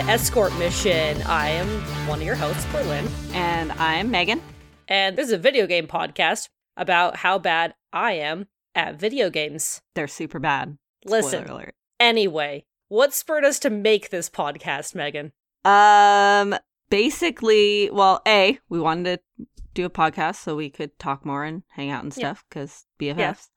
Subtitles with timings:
[0.00, 1.20] to Escort Mission.
[1.26, 1.68] I am
[2.08, 4.40] one of your hosts, Berlin, And I'm Megan.
[4.88, 9.82] and this is a video game podcast about how bad I am at video games.
[9.94, 10.78] They're super bad.
[11.04, 11.74] Listen, Spoiler alert.
[11.98, 15.32] anyway, what spurred us to make this podcast, Megan?
[15.66, 16.58] Um,
[16.88, 21.62] basically, well, A, we wanted to do a podcast so we could talk more and
[21.68, 23.48] hang out and stuff because BFFs.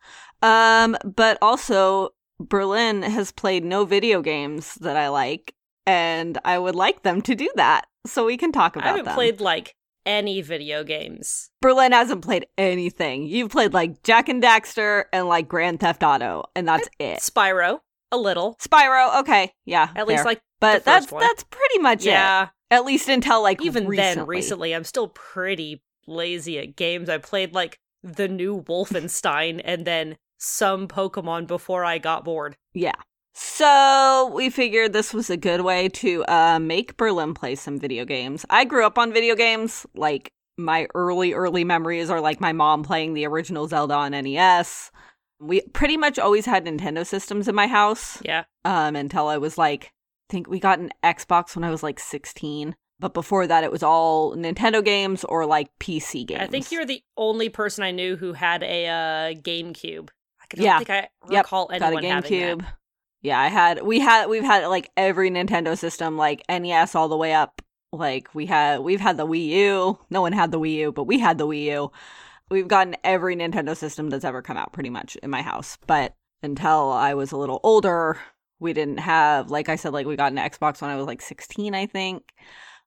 [0.41, 5.55] Um, but also, Berlin has played no video games that I like,
[5.85, 8.87] and I would like them to do that so we can talk about it.
[8.87, 9.13] I haven't them.
[9.15, 9.75] played like
[10.05, 11.49] any video games.
[11.61, 13.25] Berlin hasn't played anything.
[13.25, 17.19] You've played like Jak and Daxter and like Grand Theft Auto, and that's it.
[17.19, 17.79] Spyro,
[18.11, 18.55] a little.
[18.61, 21.21] Spyro, okay, yeah, At least like but that's one.
[21.21, 22.09] that's pretty much it.
[22.11, 22.49] yeah.
[22.71, 24.15] At least until like Even recently.
[24.15, 27.07] then, recently, I'm still pretty lazy at games.
[27.07, 32.57] I played like the new Wolfenstein and then some Pokemon before I got bored.
[32.73, 32.95] Yeah.
[33.33, 38.05] So we figured this was a good way to uh, make Berlin play some video
[38.05, 38.45] games.
[38.49, 39.85] I grew up on video games.
[39.95, 44.91] Like my early, early memories are like my mom playing the original Zelda on NES.
[45.39, 48.43] We pretty much always had Nintendo systems in my house Yeah.
[48.65, 51.99] um, until I was like, I think we got an Xbox when I was like
[51.99, 52.75] 16.
[52.99, 56.41] But before that, it was all Nintendo games or like PC games.
[56.41, 60.09] I think you're the only person I knew who had a uh, GameCube.
[60.39, 60.77] I don't Yeah.
[60.77, 61.45] think I Yep.
[61.45, 62.59] recall got a anyone having GameCube.
[62.61, 62.75] that.
[63.23, 67.17] Yeah, I had we had we've had like every Nintendo system, like NES all the
[67.17, 67.61] way up.
[67.93, 69.97] Like we had we've had the Wii U.
[70.09, 71.91] No one had the Wii U, but we had the Wii U.
[72.51, 75.77] We've gotten every Nintendo system that's ever come out pretty much in my house.
[75.87, 78.19] But until I was a little older,
[78.59, 81.21] we didn't have like I said, like we got an Xbox when I was like
[81.21, 82.33] sixteen, I think.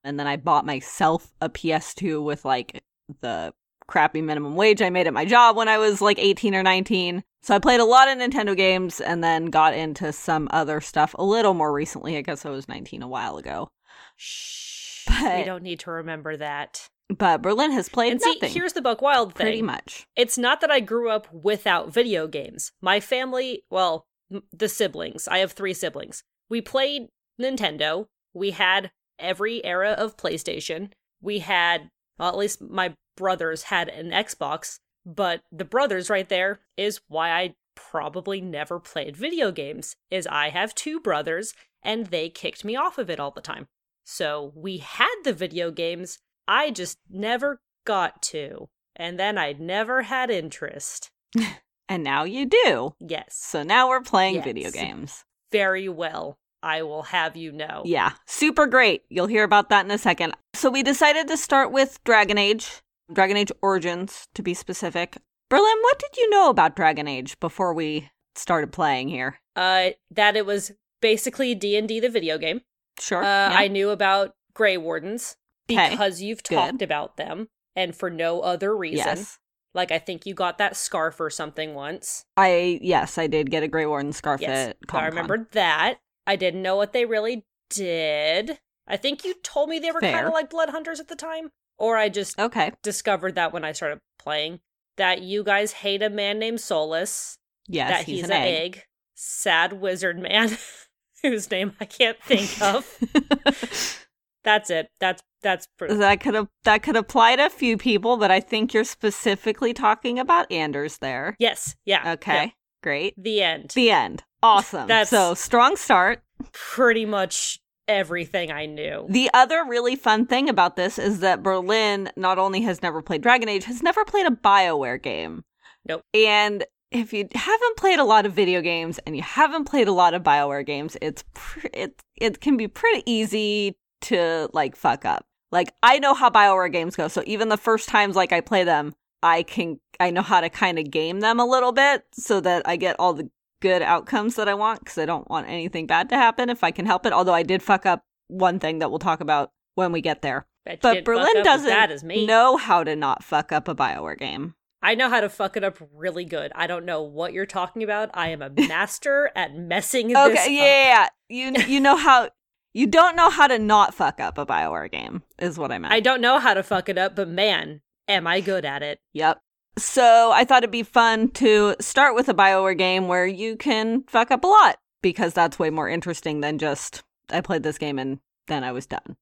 [0.03, 2.83] And then I bought myself a PS2 with like
[3.21, 3.53] the
[3.87, 7.23] crappy minimum wage I made at my job when I was like 18 or 19.
[7.47, 11.15] So I played a lot of Nintendo games and then got into some other stuff
[11.17, 12.17] a little more recently.
[12.17, 13.69] I guess I was 19 a while ago.
[14.17, 15.05] Shh.
[15.09, 16.89] we don't need to remember that.
[17.07, 19.45] But Berlin has played and see, here's the buck wild thing.
[19.45, 20.05] pretty much.
[20.17, 22.73] It's not that I grew up without video games.
[22.81, 24.07] My family, well,
[24.51, 26.25] the siblings, I have three siblings.
[26.49, 27.07] We played
[27.39, 28.07] Nintendo.
[28.33, 30.91] We had every era of PlayStation.
[31.21, 36.59] We had, well, at least my brothers had an Xbox, but the brothers right there
[36.75, 42.29] is why I probably never played video games is I have two brothers and they
[42.29, 43.67] kicked me off of it all the time.
[44.03, 48.69] So we had the video games, I just never got to.
[48.95, 51.09] And then I never had interest.
[51.89, 52.95] And now you do.
[52.99, 53.37] Yes.
[53.39, 54.43] So now we're playing Yes.
[54.43, 55.23] video games.
[55.53, 56.37] Very well.
[56.61, 57.83] I will have you know.
[57.85, 59.03] Yeah, super great.
[59.07, 60.33] You'll hear about that in a second.
[60.53, 62.81] So we decided to start with Dragon Age,
[63.11, 65.17] Dragon Age Origins to be specific.
[65.49, 69.39] Berlin, what did you know about Dragon Age before we started playing here?
[69.55, 72.61] Uh that it was basically D&D the video game.
[72.99, 73.19] Sure.
[73.23, 73.55] Uh yeah.
[73.57, 76.55] I knew about Grey Wardens because you've Good.
[76.55, 79.05] talked about them and for no other reason.
[79.05, 79.39] Yes.
[79.73, 82.25] Like I think you got that scarf or something once.
[82.35, 84.69] I yes, I did get a Grey Warden scarf yes.
[84.69, 85.99] at I remembered that.
[86.25, 88.59] I didn't know what they really did.
[88.87, 91.51] I think you told me they were kind of like blood hunters at the time
[91.77, 92.71] or I just Okay.
[92.83, 94.59] discovered that when I started playing
[94.97, 98.75] that you guys hate a man named Solas, Yes, that he's, he's, an an egg.
[98.77, 98.83] egg.
[99.15, 100.57] sad wizard man
[101.23, 102.85] whose name I can't think of.
[104.43, 104.89] That's it.
[104.99, 108.39] That's that's pr- that could have that could apply to a few people, but I
[108.39, 111.35] think you're specifically talking about Anders there.
[111.37, 112.13] yes, yeah.
[112.13, 112.33] Okay.
[112.45, 112.49] yeah.
[112.81, 113.13] Great.
[113.21, 113.71] The end.
[113.75, 114.23] The end.
[114.41, 114.87] Awesome.
[114.87, 116.21] That's- so strong start.
[116.53, 119.05] Pretty much everything I knew.
[119.09, 123.21] The other really fun thing about this is that Berlin not only has never played
[123.21, 125.43] Dragon Age, has never played a BioWare game.
[125.85, 126.03] Nope.
[126.13, 129.93] And if you haven't played a lot of video games and you haven't played a
[129.93, 135.05] lot of BioWare games, it's pr- it it can be pretty easy to like fuck
[135.05, 135.25] up.
[135.51, 138.63] Like I know how BioWare games go, so even the first times like I play
[138.63, 142.39] them, I can I know how to kind of game them a little bit so
[142.41, 143.29] that I get all the
[143.61, 146.71] good outcomes that I want because I don't want anything bad to happen if I
[146.71, 147.13] can help it.
[147.13, 150.45] Although I did fuck up one thing that we'll talk about when we get there.
[150.65, 152.25] Bet But Berlin doesn't as me.
[152.25, 154.55] know how to not fuck up a BioWare game.
[154.81, 156.51] I know how to fuck it up really good.
[156.53, 158.09] I don't know what you're talking about.
[158.13, 160.49] I am a master at messing this Okay, up.
[160.49, 161.53] yeah, yeah, yeah.
[161.55, 162.29] You you know how
[162.73, 165.93] you don't know how to not fuck up a BioWare game is what I meant.
[165.93, 168.99] I don't know how to fuck it up, but man, am I good at it.
[169.13, 169.41] Yep.
[169.77, 174.03] So I thought it'd be fun to start with a BioWare game where you can
[174.07, 177.99] fuck up a lot because that's way more interesting than just I played this game
[177.99, 179.15] and then I was done.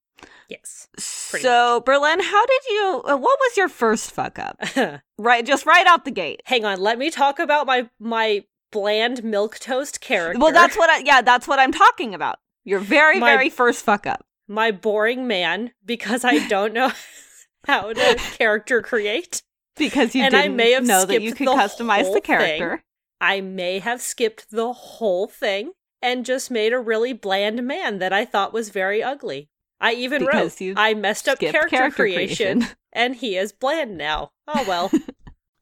[0.49, 0.87] Yes.
[0.97, 3.03] So Berlin, how did you?
[3.05, 4.57] uh, What was your first fuck up?
[5.17, 6.41] Right, just right out the gate.
[6.45, 10.39] Hang on, let me talk about my my bland milk toast character.
[10.39, 10.97] Well, that's what I.
[11.05, 12.37] Yeah, that's what I'm talking about.
[12.65, 14.25] Your very, My- very first fuck up.
[14.47, 16.91] My boring man because I don't know
[17.65, 19.41] how to character create.
[19.77, 22.83] Because you And didn't may have know that you could the customize the character.
[23.19, 28.13] I may have skipped the whole thing and just made a really bland man that
[28.13, 29.49] I thought was very ugly.
[29.81, 34.31] I even Because wrote, I messed up Skipped character, creation, and he is bland now.
[34.47, 34.91] Oh well.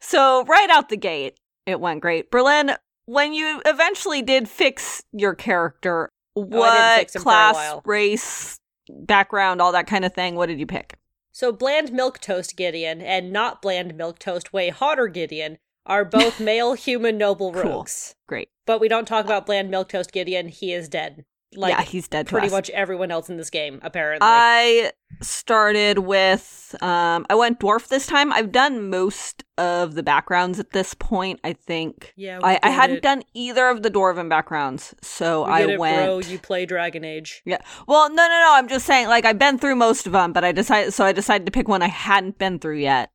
[0.06, 2.30] So right out the gate, it went great.
[2.30, 2.76] Berlin,
[3.06, 9.62] when you eventually did fix your character, oh, what fix him for class, race, background,
[9.62, 10.98] all that kind of thing, what did you pick?
[11.34, 16.40] So bland milk toast Gideon and not bland milk toast way hotter Gideon are both
[16.52, 17.64] male human noble Cool.
[17.64, 18.16] rogues.
[18.28, 18.50] Great.
[18.68, 20.48] But we don't talk about bland milk toast Gideon.
[20.48, 21.26] He is dead.
[21.56, 24.26] Like yeah, he's dead pretty much everyone else in this game, apparently.
[24.30, 24.92] I
[25.22, 28.34] started with um I went dwarf this time.
[28.34, 32.14] I've done most of the backgrounds at this point, I think.
[32.16, 33.04] yeah, I, I hadn't it.
[33.04, 36.04] done either of the dwarven backgrounds, so We I it, went.
[36.06, 36.20] bro.
[36.20, 37.42] You play Dragon Age.
[37.46, 37.60] Yeah.
[37.88, 38.52] Well, no, no, no.
[38.54, 41.12] I'm just saying, like, I've been through most of them, but I decided, so I
[41.12, 43.12] decided to pick one I hadn't been through yet.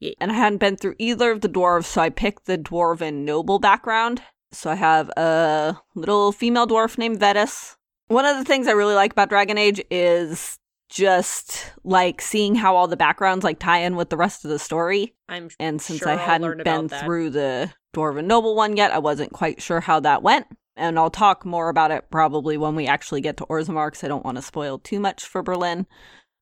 [0.00, 0.12] Yeah.
[0.20, 3.58] And I hadn't been through either of the dwarves, so I picked the dwarven noble
[3.58, 4.22] background.
[4.54, 7.76] So I have a little female dwarf named Vetus.
[8.08, 10.58] One of the things I really like about Dragon Age is
[10.88, 14.58] just like seeing how all the backgrounds like tie in with the rest of the
[14.58, 15.14] story.
[15.28, 19.32] I'm And since Sure, I hadn't been through the Dwarven Noble one yet, I wasn't
[19.32, 20.46] quite sure how that went.
[20.76, 24.08] And I'll talk more about it probably when we actually get to Orzammar because I
[24.08, 25.86] don't want to spoil too much for Berlin.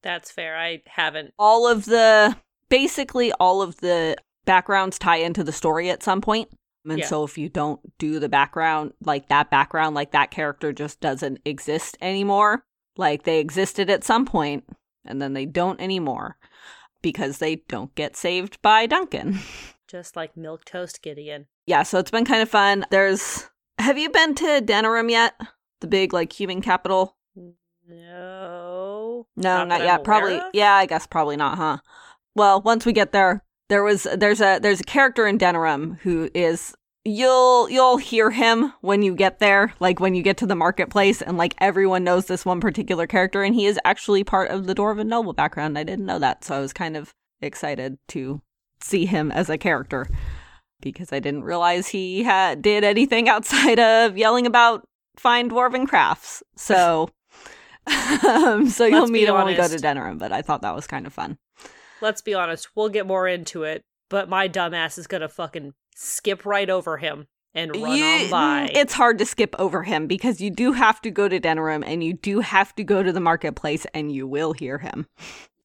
[0.03, 0.57] That's fair.
[0.57, 1.33] I haven't.
[1.39, 2.37] All of the,
[2.69, 6.49] basically, all of the backgrounds tie into the story at some point.
[6.85, 7.07] And Yeah.
[7.07, 11.41] so if you don't do the background, like that background, like that character just doesn't
[11.45, 12.65] exist anymore.
[12.97, 14.65] Like they existed at some point,
[15.05, 16.37] and then they don't anymore
[17.01, 19.39] because they don't get saved by Duncan.
[19.89, 21.47] Just like milk toast Gideon.
[21.67, 22.85] yeah, so it's been kind of fun.
[22.91, 25.35] There's have you been to Denerim yet?
[25.81, 27.17] The big like human capital?
[27.87, 29.27] No.
[29.37, 30.05] No, Not not, yet.
[30.05, 30.45] Probably of?
[30.53, 31.79] yeah, I guess probably not, huh?
[32.35, 36.29] Well, once we get there, there was there's a there's a character in Denerim who
[36.35, 36.75] is
[37.05, 41.23] you'll you'll hear him when you get there, like when you get to the marketplace
[41.23, 44.75] and like everyone knows this one particular character and he is actually part of the
[44.75, 45.79] Dwarven Noble background.
[45.79, 48.43] I didn't know that, so I was kind of excited to
[48.83, 50.07] see him as a character
[50.83, 54.87] because I didn't realize he had did anything outside of yelling about
[55.17, 56.43] fine dwarven crafts.
[56.57, 57.09] So
[58.27, 59.77] um, so you'll Let's be meet him when we go to.
[59.77, 61.39] Denerim, but I thought that was kind of fun.
[62.03, 62.69] Let's be honest.
[62.75, 67.29] We'll get more into it, but my dumbass is gonna fucking skip right over him
[67.55, 68.71] and run You- on mm, by.
[68.75, 72.03] It's hard to skip over him because you do have to go to Denerim and
[72.03, 75.07] you do have to go to the marketplace and you will hear him.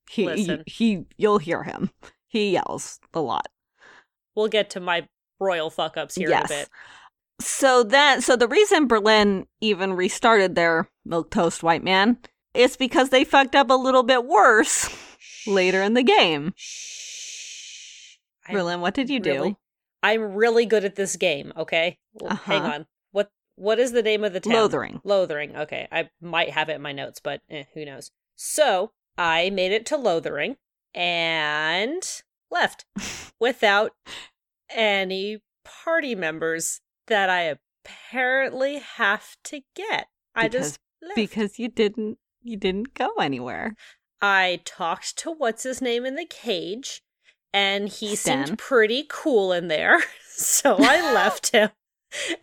[0.10, 0.64] He, Listen.
[0.66, 1.90] he, he you'll hear him.
[2.30, 3.50] He yells a lot.
[4.36, 5.06] we'll get to my
[5.38, 6.50] royal fuck ups here yes.
[6.50, 6.70] in a bit.
[7.42, 12.20] So that so the reason Berlin even restarted their milk toast white man
[12.54, 14.88] is because they fucked up a little bit worse
[15.48, 16.54] later in the game.
[16.56, 18.18] Shh.
[18.48, 19.58] I'm Berlin, what did you really- do?
[20.04, 21.52] I'm really good at this game.
[21.58, 22.74] Okay, Well, hang Uh-huh.
[22.74, 22.88] on.
[23.12, 24.54] What What is the name of the town?
[24.54, 25.02] Lothering.
[25.04, 25.56] Lothering.
[25.56, 28.12] Okay, I might have it in my notes, but eh, who knows?
[28.36, 30.58] So I made it to Lothering
[30.94, 32.04] and
[32.52, 32.86] left
[33.40, 33.96] without
[34.70, 40.08] any party members that I apparently have to get.
[40.36, 41.16] I just left.
[41.16, 43.76] Because you didn't you didn't go anywhere.
[44.22, 47.02] I talked to what's his name in the cage,
[47.54, 48.46] and he Sten.
[48.48, 50.02] seemed pretty cool in there.
[50.40, 51.72] So I left him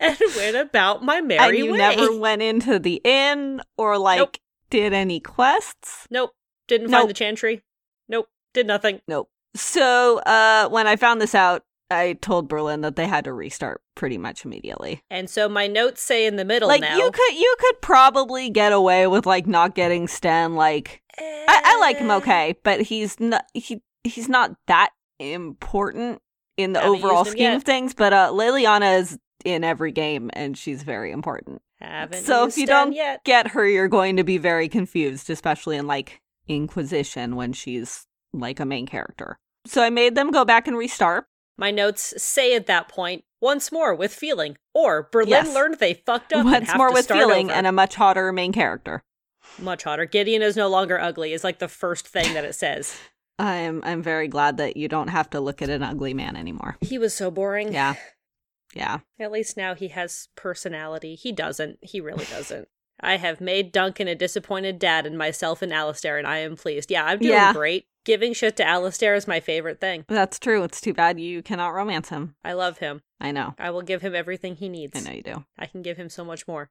[0.01, 1.79] and went about my merry and you way.
[1.79, 4.37] never went into the inn or like Nope.
[4.69, 6.09] did any quests.
[6.11, 6.33] Nope.
[6.67, 7.03] Didn't Nope.
[7.03, 7.63] find the chantry.
[8.09, 8.27] Nope.
[8.53, 9.01] Did nothing.
[9.07, 9.31] Nope.
[9.55, 13.83] So uh when I found this out, I told Berlin that they had to restart
[13.95, 15.03] pretty much immediately.
[15.11, 16.97] And so my notes say in the middle like now.
[16.97, 21.79] you could you could probably get away with like not getting Sten like I, I
[21.81, 26.21] like him Eh, okay, but he's not he he's not that important
[26.57, 27.57] in the Haven't overall scheme yet.
[27.57, 27.95] of things.
[27.95, 31.61] But uh Leliana is in every game and she's very important.
[31.81, 33.23] Haven't So if you don't yet.
[33.25, 38.61] Get her, you're going to be very confused, especially in like Inquisition when she's like
[38.61, 39.39] a main character.
[39.67, 41.27] So I made them go back and restart.
[41.57, 45.55] My notes say at that point once more with feeling, or Berlin Yes.
[45.55, 46.41] learned they fucked up.
[46.41, 47.57] and Once more with feeling over.
[47.59, 49.03] and a much hotter main character.
[49.59, 50.05] much hotter.
[50.07, 51.33] Gideon is no longer ugly.
[51.33, 52.97] Is like the first thing that it says.
[53.39, 56.77] I'm I'm very glad that you don't have to look at an ugly man anymore.
[56.81, 57.73] He was so boring.
[57.73, 57.95] Yeah.
[58.75, 59.01] Yeah.
[59.21, 61.15] At least now he has personality.
[61.15, 61.79] He doesn't.
[61.83, 62.69] He really doesn't.
[63.01, 66.91] I have made Duncan a disappointed dad and myself and Alistair, and I am pleased.
[66.91, 67.53] Yeah, I'm doing Yeah.
[67.53, 67.87] great.
[68.05, 70.05] Giving shit to Alistair is my favorite thing.
[70.09, 70.63] That's true.
[70.63, 72.35] It's too bad you cannot romance him.
[72.45, 73.01] I love him.
[73.21, 73.55] I know.
[73.59, 74.99] I will give him everything he needs.
[74.99, 75.45] I know you do.
[75.59, 76.71] I can give him so much more.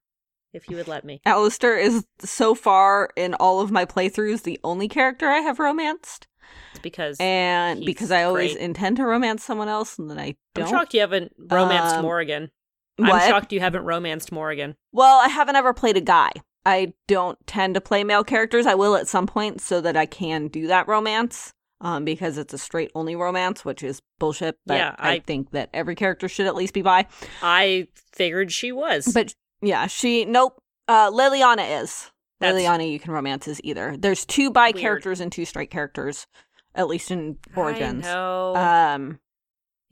[0.54, 1.22] if you would let me.
[1.26, 6.28] Alistair is so far in all of my playthroughs the only character I have romanced.
[6.72, 8.64] It's because And because I always great.
[8.64, 10.66] intend to romance someone else and then I don't.
[10.66, 12.52] I'm shocked you haven't romanced Um, Morrigan.
[12.98, 13.12] What?
[13.24, 14.76] I'm shocked you haven't romanced Morrigan.
[14.92, 16.32] Well, I haven't ever played a guy.
[16.66, 18.66] I don't tend to play male characters.
[18.66, 21.54] I will at some point so that I can do that romance.
[21.82, 24.58] Um, because it's a straight only romance, which is bullshit.
[24.66, 27.08] But Yeah, I, I- think that every character should at least be bi.
[27.42, 29.12] I figured she was.
[29.14, 30.62] But yeah, she nope.
[30.88, 32.10] Uh Leliana is.
[32.40, 33.98] That's- Leliana you can romance is either.
[33.98, 34.78] There's two bi Weird.
[34.78, 36.26] characters and two straight characters,
[36.74, 38.08] at least in Origins.
[38.08, 38.56] I know.
[38.56, 39.20] Um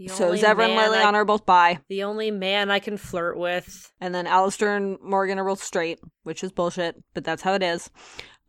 [0.08, 1.80] so Zevra and man I- are both bi.
[1.90, 3.92] the only man I can flirt with.
[4.00, 7.64] And then Alistair and Morrigan are both straight, which is bullshit, but that's how it
[7.64, 7.90] is.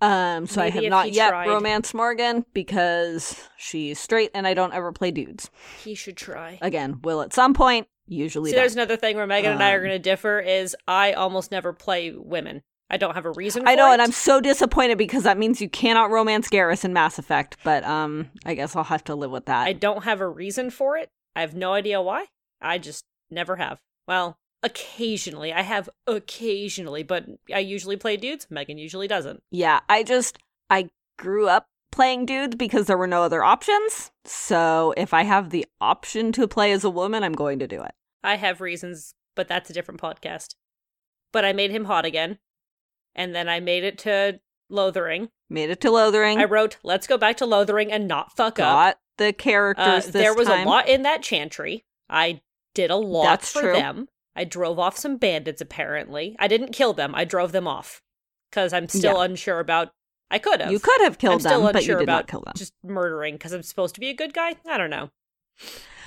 [0.01, 1.47] Um, so I have not yet tried.
[1.49, 5.49] romanced Morrigan because she's straight and I don't ever play dudes.
[5.85, 6.59] He should try.
[6.61, 8.63] Again, will at some point, usually See, don't.
[8.63, 10.41] there's another thing where Megan and I are Um, going to differ.
[10.41, 12.63] Is I almost never play women.
[12.91, 13.67] I don't have a reason.
[13.67, 13.95] I know, it.
[13.95, 17.85] and I'm so disappointed because that means you cannot romance Garrus in Mass Effect, but
[17.85, 19.67] um, I guess I'll have to live with that.
[19.67, 21.11] I don't have a reason for it.
[21.35, 22.27] I have no idea why.
[22.61, 23.81] I just never have.
[24.07, 25.53] Well, occasionally.
[25.53, 28.47] I have occasionally, but I usually play dudes.
[28.51, 29.43] Megan usually doesn't.
[29.51, 30.39] Yeah, I just
[30.71, 34.11] I grew up playing dudes because there were no other options.
[34.25, 37.83] So if I have the option to play as a woman, I'm going to do
[37.83, 37.93] it.
[38.25, 40.55] I have reasons, but that's a different podcast.
[41.33, 42.39] But I made him hot again.
[43.15, 44.41] And then I made it to
[44.73, 45.29] Lothering.
[45.51, 46.39] Made it to Lothering.
[46.39, 48.97] I wrote, let's go back to Lothering and not fuck up.
[48.97, 50.67] got the Uh, characters this there was time.
[50.67, 51.85] a lot in that chantry.
[52.09, 52.41] I
[52.75, 53.73] did a lot That's for true.
[53.75, 54.09] them.
[54.35, 56.35] I drove off some bandits, apparently.
[56.39, 58.01] I didn't kill them, I drove them off.
[58.51, 59.93] Because I'm still unsure about.
[60.31, 60.71] I could have.
[60.73, 62.53] You could have I'm killed still them, but unsure you did about not kill them.
[62.57, 64.55] just murdering because I'm supposed to be a good guy.
[64.69, 65.11] I don't know.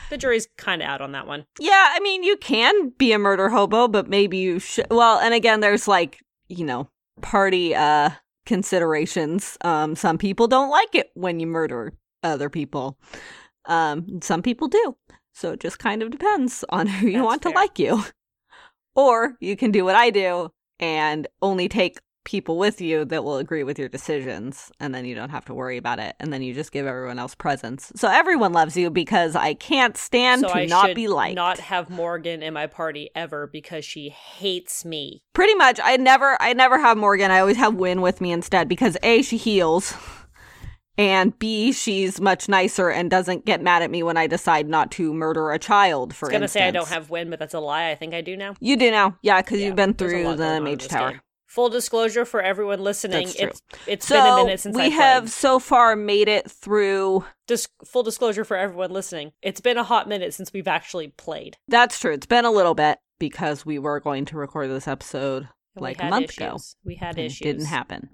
[0.09, 1.45] The jury's kind of out on that one.
[1.59, 4.87] Yeah, I mean, you can be a murder hobo, but maybe you should.
[4.91, 6.89] Well, and again, there's like, you know,
[7.21, 8.11] party uh
[8.45, 9.57] considerations.
[9.61, 12.97] Um, some people don't like it when you murder other people.
[13.65, 14.95] Um, some people do.
[15.33, 17.51] So it just kind of depends on who you That's want fair.
[17.51, 18.03] to like you.
[18.95, 23.37] Or you can do what I do and only take people with you that will
[23.37, 26.41] agree with your decisions and then you don't have to worry about it and then
[26.41, 30.47] you just give everyone else presents so everyone loves you because i can't stand so
[30.47, 34.83] to I not be liked not have Morrigan in my party ever because she hates
[34.83, 35.23] me.
[35.33, 38.67] pretty much i never i never have morrigan i always have wynne with me instead
[38.67, 39.93] because a she heals
[40.97, 44.89] and b she's much nicer and doesn't get mad at me when i decide not
[44.91, 47.53] to murder a child for I was gonna say I don't have Wynne, but that's
[47.53, 47.89] a lie.
[47.89, 48.55] I think I do now.
[48.59, 51.19] you do now yeah because Yeah, you've been through the mage tower game.
[51.55, 55.23] Full disclosure for everyone listening, it's it's so been a minute since we I have
[55.23, 55.31] played.
[55.31, 60.07] so far made it through Dis- full disclosure for everyone listening, it's been a hot
[60.09, 61.57] minute since we've actually played.
[61.69, 65.47] that's true it's been a little bit because we were going to record this episode
[65.75, 66.37] And like a month issues.
[66.37, 67.41] ago We had issues.
[67.41, 68.09] It didn't happen.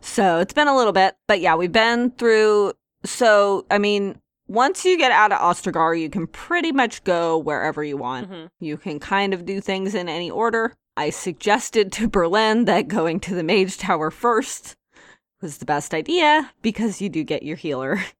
[0.00, 2.72] So it's been a little bit, but yeah, we've been through.
[3.04, 7.84] So I mean, once you get out of Ostagar, you can pretty much go wherever
[7.84, 8.26] you want.
[8.28, 10.74] hmm You can kind of do things in any order.
[10.96, 14.76] I suggested to Berlin that going to the Mage Tower first
[15.40, 18.00] was the best idea because you do get your healer.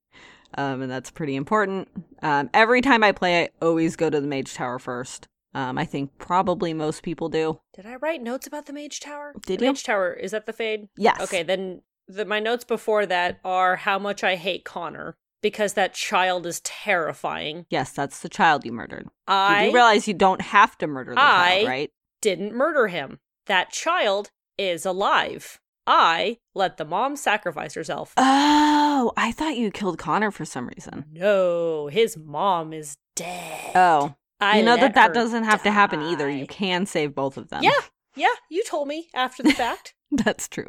[0.55, 1.87] Um, and that's pretty important.
[2.23, 5.29] Um, every time I play, I always go to the Mage Tower first.
[5.55, 7.61] Um, I think probably most people do.
[7.75, 9.33] Did I write notes about the Mage Tower?
[9.47, 9.71] Did the you?
[9.71, 10.89] Mage Tower is that the fade?
[10.97, 11.21] Yes.
[11.21, 15.95] Okay, then the, my notes before that are how much I hate Connor because that
[15.95, 17.67] child is terrifying.
[17.71, 19.09] Yes, that's the child you murdered.
[19.27, 21.91] I you do realize you don't have to murder the I- child, right?
[22.21, 23.19] Didn't murder him.
[23.47, 25.59] That child is alive.
[25.87, 28.13] I let the mom sacrifice herself.
[28.17, 31.05] Oh, I thought you killed Connor for some reason.
[31.13, 33.73] no, his mom is dead.
[33.75, 36.29] Oh, I you know that that doesn't have to happen either.
[36.31, 37.63] You can save both of them.
[37.65, 37.71] Yeah,
[38.15, 39.95] yeah, you told me after the fact.
[40.13, 40.69] that's true.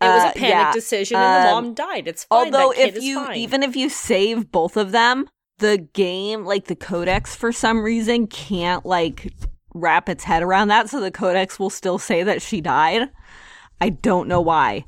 [0.00, 0.72] It was Uh, a panic yeah.
[0.72, 2.08] decision, and the Um, mom died.
[2.08, 2.46] It's fine.
[2.46, 3.36] Although if you fine.
[3.36, 8.26] even if you save both of them, the game like the codex for some reason
[8.26, 9.32] can't like
[9.74, 13.10] wrap its head around that, so the codex will still say that she died.
[13.80, 14.84] I don't know why.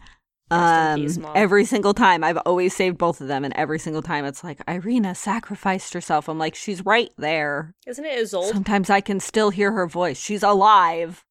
[0.50, 4.44] Um, every single time I've always saved both of them, and every single time it's
[4.44, 6.28] like Irina sacrificed herself.
[6.28, 7.74] I'm like, she's right there.
[7.86, 8.52] isn't it Isolde?
[8.52, 10.18] Sometimes I can still hear her voice.
[10.18, 11.24] She's alive.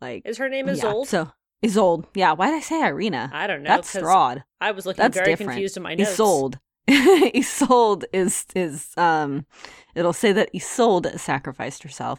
[0.00, 1.32] Like Is her name yeah, So
[1.64, 2.06] Isolde.
[2.14, 2.32] Yeah.
[2.32, 3.30] Why did I say Irina?
[3.32, 3.68] I don't know.
[3.68, 4.42] That's Strahd.
[4.60, 5.52] I was looking That's very different.
[5.52, 6.12] confused in my notes.
[6.12, 6.58] Isolde.
[7.34, 9.46] Isolde is is um
[9.94, 12.18] it'll say that Isolde sacrificed herself.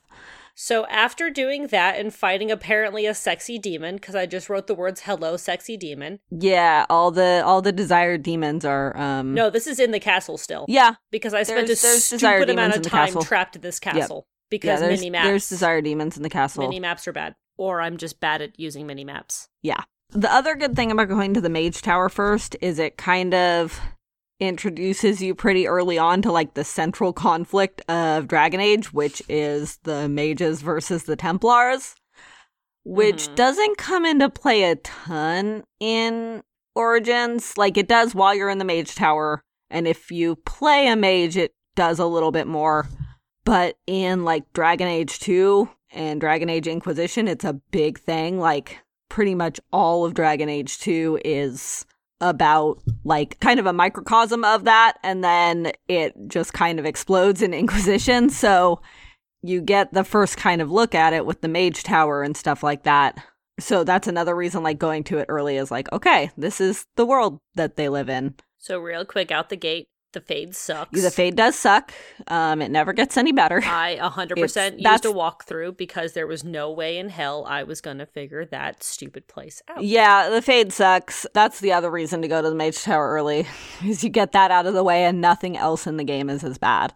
[0.56, 4.76] So after doing that and fighting apparently a sexy demon, because I just wrote the
[4.76, 9.66] words "Hello, sexy demon." Yeah, all the all the desired demons are um No, this
[9.68, 10.66] is in the castle still.
[10.68, 14.28] Yeah, because I spent There's- a there's stupid amount of time trapped in this castle
[14.28, 15.26] yeah, because there's mini maps.
[15.28, 16.64] there's desired demons in the castle.
[16.64, 17.36] Mini maps are bad.
[17.58, 19.50] or I'm just bad at using mini maps.
[19.62, 19.82] Yeah.
[20.12, 23.80] The other good thing about going to the Mage Tower first is it kind of
[24.48, 29.78] introduces you pretty early on to like the central conflict of Dragon Age, which is
[29.84, 31.96] the mages versus the Templars,
[32.84, 33.36] which Mhm.
[33.36, 36.44] doesn't come into play a ton in
[36.76, 37.58] Origins.
[37.58, 41.38] Like it does while you're in the Mage Tower, and if you play a mage,
[41.38, 42.88] it does a little bit more.
[43.46, 48.40] But in like Dragon Age 2 and Dragon Age Inquisition, it's a big thing.
[48.40, 51.86] Like pretty much all of Dragon Age 2 is
[52.24, 57.42] about like kind of a microcosm of that and then it just kind of explodes
[57.42, 58.30] in Inquisition.
[58.30, 58.82] So
[59.42, 62.64] you get the first kind of look at it with the Mage Tower and stuff
[62.64, 63.24] like that.
[63.60, 67.06] So that's another reason like going to it early is like, okay, this is the
[67.06, 68.36] world that they live in.
[68.58, 71.02] So real quick out the gate, the fade sucks.
[71.02, 71.92] The fade does suck.
[72.28, 73.62] Um it never gets any better.
[73.66, 77.64] I 100% It's- used that's- a walkthrough because there was no way in hell I
[77.64, 79.84] was going to figure that stupid place out.
[79.84, 81.26] Yeah, the fade sucks.
[81.34, 83.46] That's the other reason to go to the Mage Tower early,
[83.86, 86.44] is you get that out of the way and nothing else in the game is
[86.44, 86.94] as bad.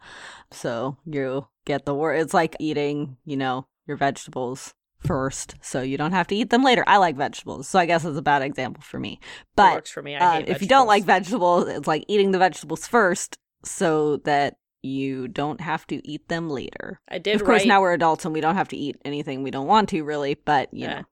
[0.51, 2.15] So you get the word.
[2.21, 6.63] It's like eating, you know, your vegetables first, so you don't have to eat them
[6.63, 6.83] later.
[6.87, 9.19] I like vegetables, so I guess it's a bad example for me.
[9.21, 10.15] It But works for me.
[10.15, 11.67] I uh, if you don't like vegetables.
[11.67, 16.99] it's like eating the vegetables first, so that you don't have to eat them later.
[17.09, 19.43] I did of course, write- now we're adults and we don't have to eat anything
[19.43, 20.35] we don't want to, really.
[20.35, 20.93] But you Yeah.
[20.99, 21.03] know,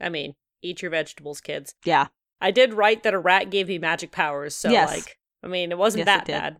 [0.00, 1.74] I mean, eat your vegetables, kids.
[1.84, 2.08] yeah.
[2.40, 4.90] I did write that a rat gave me magic powers, so Yes.
[4.92, 6.32] like, I mean, it wasn't Yes, that did.
[6.32, 6.56] bad.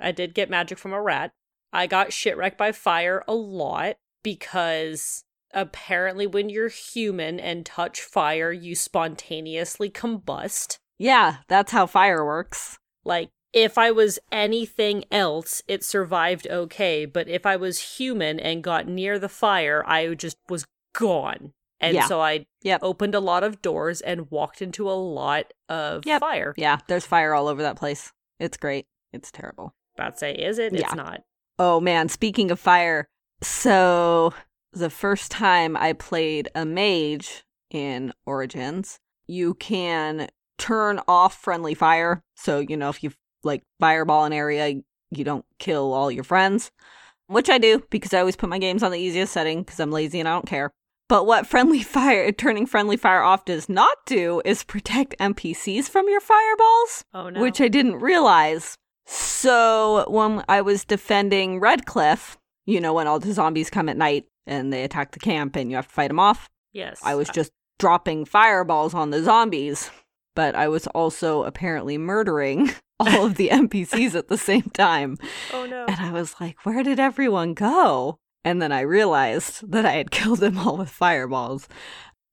[0.00, 1.32] I did get magic from a rat.
[1.72, 5.23] I got shit wrecked by fire a lot because
[5.54, 10.78] apparently when you're human and touch fire, you spontaneously combust.
[10.98, 12.78] Yeah, that's how fire works.
[13.04, 18.64] Like, if I was anything else, it survived okay, but if I was human and
[18.64, 21.52] got near the fire, I just was gone.
[21.80, 22.06] And Yeah.
[22.06, 22.80] so I Yep.
[22.82, 26.20] opened a lot of doors and walked into a lot of Yep.
[26.20, 26.54] fire.
[26.56, 28.12] Yeah, there's fire all over that place.
[28.40, 28.86] It's great.
[29.12, 29.74] It's terrible.
[29.96, 30.72] About to say, is it?
[30.72, 30.80] Yeah.
[30.80, 31.20] It's not.
[31.58, 33.06] Oh man, speaking of fire,
[33.42, 34.34] so
[34.74, 42.22] the first time I played a mage in Origins, you can turn off friendly fire.
[42.36, 46.70] So, you know, if you like fireball an area, you don't kill all your friends,
[47.26, 49.90] which I do because I always put my games on the easiest setting because I'm
[49.90, 50.70] lazy and I don't care.
[51.08, 56.08] But what friendly fire, turning friendly fire off does not do is protect NPCs from
[56.08, 57.40] your fireballs Oh no.
[57.40, 58.76] which I didn't realize.
[59.06, 64.24] So when I was defending Redcliffe, you know, when all the zombies come at night
[64.46, 67.00] and they attack the camp and you have to fight them off, yes.
[67.02, 69.90] I was uh, just dropping fireballs on the zombies,
[70.34, 75.16] but I was also apparently murdering all of the NPCs at the same time.
[75.52, 75.86] Oh no.
[75.86, 78.18] And I was like, where did everyone go?
[78.44, 81.68] And then I realized that I had killed them all with fireballs.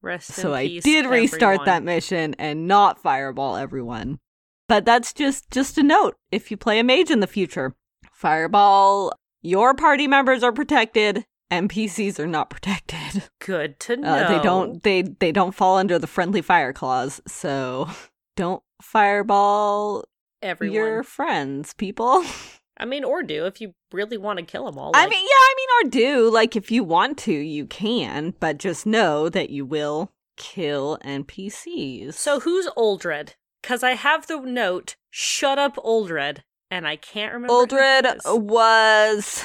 [0.02, 4.20] Rest in So I peace, did restart that mission and not fireball everyone.
[4.68, 7.76] But that's just just a note if you play a mage in the future.
[8.12, 13.30] Fireball your party members are protected, NPCs are not protected.
[13.40, 14.10] Good to know.
[14.10, 17.22] Uh, they don't they they don't fall under the friendly fire clause.
[17.28, 17.90] So
[18.36, 20.06] don't fireball
[20.42, 20.76] Everyone.
[20.76, 22.24] your friends, people.
[22.78, 24.92] I mean, or do if you really want to kill them all.
[24.96, 28.58] I mean, yeah, I mean, or do like if you want to, you can, but
[28.58, 32.14] just know that you will kill NPCs.
[32.14, 33.36] So who's Uldred?
[33.62, 37.54] Because I have the note, shut up, Uldred, and I can't remember.
[37.54, 39.44] Uldred was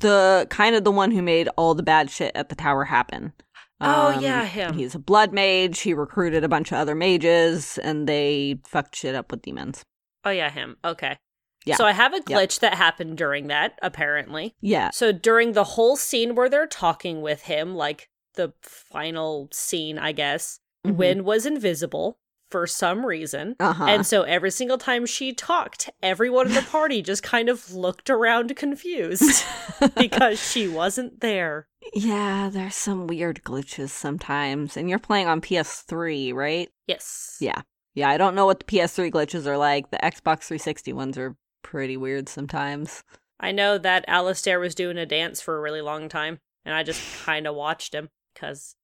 [0.00, 3.32] the kind of the one who made all the bad shit at the tower happen.
[3.80, 4.74] Oh, Um, yeah, him.
[4.74, 5.80] He's a blood mage.
[5.80, 9.82] He recruited a bunch of other mages, and they fucked shit up with demons.
[10.24, 10.76] Oh, yeah, him.
[10.84, 11.18] Okay.
[11.66, 11.76] Yeah.
[11.76, 14.54] So I have a glitch that happened during that, apparently.
[14.60, 19.98] Yeah, So during the whole scene where they're talking with him, like the final scene,
[19.98, 20.96] I guess, Mhm.
[20.96, 22.18] Wynne was invisible
[22.56, 23.54] for some reason.
[23.60, 23.84] uh huh.
[23.84, 28.08] And so every single time she talked, everyone in the party just kind of looked
[28.08, 29.44] around confused
[29.98, 31.68] because she wasn't there.
[31.92, 36.70] yeah, there's some weird glitches sometimes, and you're playing on PS3, right?
[36.86, 37.36] Yes.
[37.42, 37.60] Yeah,
[37.94, 38.08] yeah.
[38.08, 39.90] I don't know what the PS3 glitches are like.
[39.90, 43.04] The Xbox 360 ones are pretty weird sometimes.
[43.38, 46.84] I know that Alistair was doing a dance for a really long time, and I
[46.84, 48.76] just kind of watched him because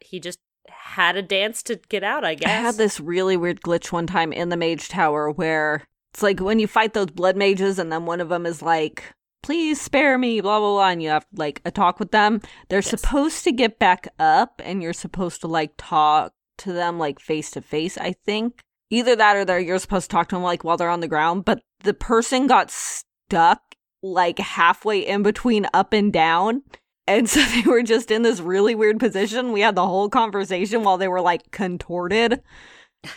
[0.00, 2.48] he just had a dance to get out, I guess.
[2.48, 6.40] I had this really weird glitch one time in the mage tower where it's like
[6.40, 9.04] when you fight those blood mages and then one of them is like,
[9.42, 12.40] please spare me, blah, blah, blah, and you have like a talk with them.
[12.68, 12.90] They're Yes.
[12.90, 17.50] supposed to get back up and you're supposed to like talk to them like face
[17.52, 18.60] to face, I think.
[18.90, 21.08] Either that or they're, you're supposed to talk to them like while they're on the
[21.08, 23.60] ground, but the person got stuck
[24.02, 26.62] like halfway in between up and down
[27.08, 29.50] And so they were just in this really weird position.
[29.52, 32.42] We had the whole conversation while they were like contorted.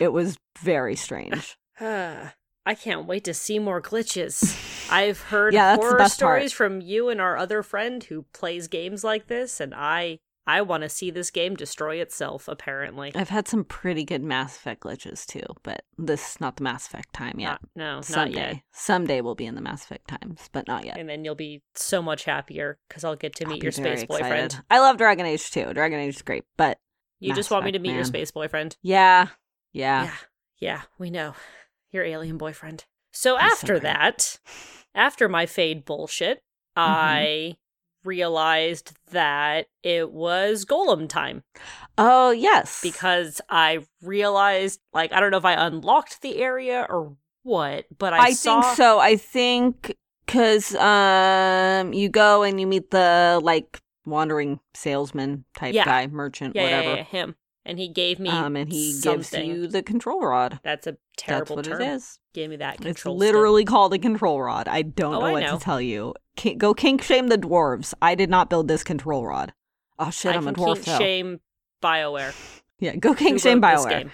[0.00, 1.56] It was very strange.
[1.80, 4.88] I can't wait to see more glitches.
[4.90, 6.38] I've heard Yeah, horror best part.
[6.38, 10.62] stories from you and our other friend who plays games like this, and I I
[10.62, 12.48] want to see this game destroy itself.
[12.48, 16.64] Apparently, I've had some pretty good Mass Effect glitches too, but this is not the
[16.64, 17.48] Mass Effect time yet.
[17.50, 18.52] Not- no, not Someday.
[18.54, 18.62] yet.
[18.72, 20.98] Someday we'll be in the Mass Effect times, but not yet.
[20.98, 24.04] And then you'll be so much happier because I'll get to I'll meet your space
[24.04, 24.46] boyfriend.
[24.46, 24.64] excited.
[24.70, 25.72] I love Dragon Age too.
[25.74, 26.78] Dragon Age is great, but
[27.20, 28.76] You Mass just want me to Effect, meet your space boyfriend.
[28.82, 29.28] yeah,
[29.72, 30.04] yeah.
[30.04, 30.12] yeah,
[30.58, 31.34] yeah, we know
[31.92, 32.84] your alien boyfriend.
[33.12, 33.82] So so after great.
[33.82, 34.38] that,
[34.94, 36.42] after my fade bullshit,
[36.74, 36.90] Mm-hmm.
[36.90, 37.56] I
[38.04, 41.42] realized that it was Golem time
[41.98, 47.16] Oh yes, because I realized, like, I don't know if I unlocked the area or
[47.42, 48.60] what, but I, I saw.
[48.62, 48.98] think so.
[48.98, 55.84] I think because um, you go and you meet the like wandering salesman type Yeah.
[55.84, 56.96] guy, merchant, Yeah, yeah, whatever.
[56.96, 59.46] yeah, him, and he gave me um, and he something.
[59.48, 60.60] gives you the control rod.
[60.62, 61.82] That's a terrible That's what term.
[61.88, 62.18] it is.
[62.34, 63.12] Give me that It's stick.
[63.12, 64.68] literally called a control rod.
[64.68, 65.58] I don't Oh, know I what know.
[65.58, 66.14] to tell you.
[66.56, 67.92] Go kink shame the dwarves.
[68.00, 69.52] I did not build this control rod.
[69.98, 70.98] Oh shit, I I'm a dwarf kink though.
[70.98, 71.40] shame
[71.82, 72.34] Bioware.
[72.80, 74.10] Yeah, go Who kink shame wrote this Bioware.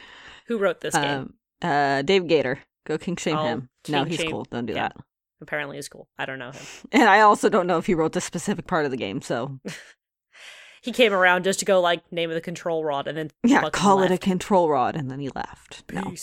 [0.49, 1.05] Who wrote this game?
[1.63, 2.59] Um, uh, Dave Gaider.
[2.87, 3.69] Go kink shame I'll him.
[3.89, 4.45] No, he's shame cool.
[4.51, 4.77] Don't do him.
[4.81, 4.97] that.
[5.41, 6.07] Apparently, he's cool.
[6.19, 6.63] I don't know him.
[6.93, 9.23] And I also don't know if he wrote the specific part of the game.
[9.23, 9.59] So
[10.88, 13.68] He came around just to go like name of the control rod and then yeah,
[13.70, 15.85] call it a control rod, and then he left.
[15.92, 16.14] No,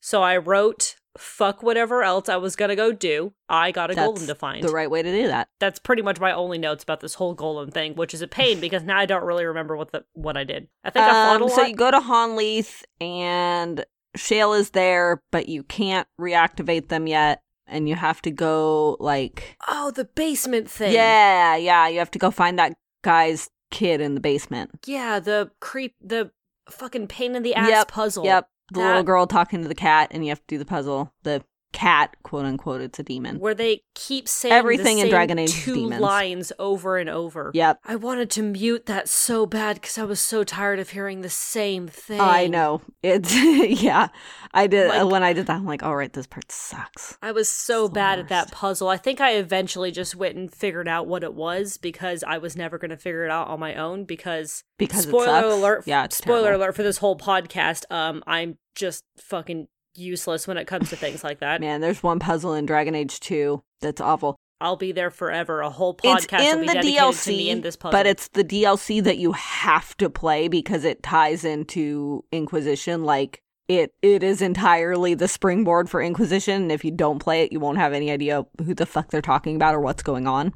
[0.00, 3.32] So I wrote fuck whatever else I was gonna go do.
[3.48, 4.64] I got a That's golem to find.
[4.64, 5.48] the right way to do that.
[5.60, 8.58] That's pretty much my only notes about this whole golem thing, which is a pain
[8.60, 10.66] because now I don't really remember what the what I did.
[10.82, 11.52] I think I fought a Um, lot.
[11.52, 13.84] so you go to Honnleath, and
[14.16, 19.56] Shale is there, but you can't reactivate them yet, and you have to go like
[19.68, 20.92] oh, the basement thing.
[20.94, 22.72] yeah, yeah, you have to go find that
[23.04, 24.70] guy's kid in the basement.
[24.86, 25.18] yeah.
[25.18, 25.94] The creep.
[26.00, 26.30] The
[26.70, 28.24] fucking pain in the ass Yep, puzzle.
[28.24, 30.64] Yep, the That- little girl talking to the cat, and you have to do the
[30.64, 31.12] puzzle.
[31.24, 33.38] The cat, quote unquote, it's a demon.
[33.38, 36.00] Where they keep saying Everything in Dragon Age two demons.
[36.00, 37.50] lines over and over.
[37.54, 37.80] Yep.
[37.84, 41.30] I wanted to mute that so bad because I was so tired of hearing the
[41.30, 42.20] same thing.
[42.20, 42.82] I know.
[43.02, 43.34] It's
[43.82, 44.08] yeah.
[44.54, 45.56] I did Like- when I did that.
[45.56, 47.16] I'm like, all right, this part sucks.
[47.22, 48.88] I was so bad at that puzzle.
[48.88, 52.56] I think I eventually just went and figured out what it was because I was
[52.56, 56.42] never going to figure it out on my own because Because spoiler alert Yeah, spoiler
[56.44, 56.64] terrible.
[56.66, 61.22] alert for this whole podcast um I'm just fucking useless when it comes to things
[61.24, 61.60] like that.
[61.60, 64.36] Man, there's one puzzle in Dragon Age 2 that's awful.
[64.60, 65.60] I'll be there forever.
[65.60, 67.92] A whole It's podcast will in be the dedicated DLC, to me in this puzzle.
[67.98, 73.02] but it's the DLC that you have to play because it ties into Inquisition.
[73.04, 76.62] Like it, it is entirely the springboard for Inquisition.
[76.62, 79.20] And if you don't play it, you won't have any idea who the fuck they're
[79.20, 80.54] talking about or what's going on.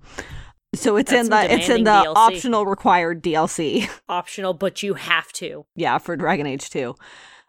[0.75, 2.12] So it's That's in the it's in the DLC.
[2.14, 3.88] optional required DLC.
[4.09, 5.64] optional, but you have to.
[5.75, 6.94] yeah, for Dragon Age 2.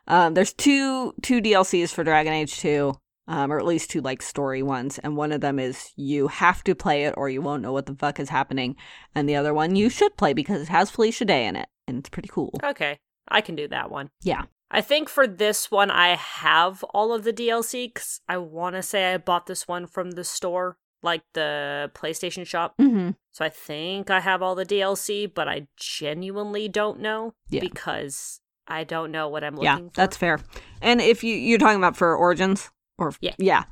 [0.08, 2.93] Um, there's two two DLCs for Dragon Age 2,
[3.28, 6.63] um, or at least two like story ones, and one of them is you have
[6.65, 8.76] to play it or you won't know what the fuck is happening,
[9.15, 11.98] and the other one you should play because it has Felicia Day in it, and
[12.00, 12.54] it's pretty cool.
[12.63, 14.10] Okay, I can do that one.
[14.22, 14.43] Yeah.
[14.70, 18.84] I think for this one, I have all of the DLC because I want to
[18.84, 22.76] say I bought this one from the store, like the PlayStation shop.
[22.78, 23.12] Mm-hmm.
[23.32, 27.62] So I think I have all the DLC, but I genuinely don't know Yeah.
[27.62, 29.91] because I don't know what I'm looking Yeah, for.
[29.93, 30.39] that's fair.
[30.82, 33.34] And if you you're talking about for Origins or Yeah.
[33.38, 33.63] yeah,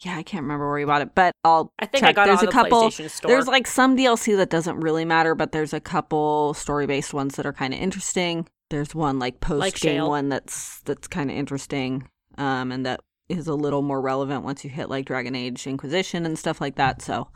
[0.00, 2.10] yeah, I can't remember where you bought it, but I'll I think check.
[2.10, 2.90] I got there's a the couple.
[3.22, 7.36] There's like some DLC that doesn't really matter, but there's a couple story based ones
[7.36, 8.46] that are kind of interesting.
[8.68, 10.08] There's one like post game Shale.
[10.08, 14.64] one that's that's kind of interesting, um, and that is a little more relevant once
[14.64, 17.00] you hit like Dragon Age Inquisition and stuff like that.
[17.00, 17.28] So,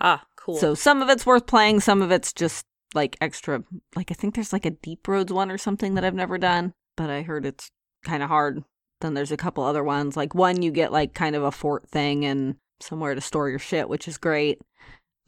[0.00, 0.56] ah, cool.
[0.56, 3.62] so some of it's worth playing, some of it's just like extra.
[3.96, 6.72] Like I think there's like a Deep Roads one or something that I've never done,
[6.96, 7.70] but I heard it's
[8.04, 8.62] kind of hard.
[9.00, 10.16] Then there's a couple other ones.
[10.16, 13.58] Like one, you get like kind of a fort thing and somewhere to store your
[13.58, 14.60] shit, which is great.